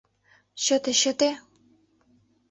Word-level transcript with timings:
Чыте, 0.63 0.91
чыте. 1.01 1.29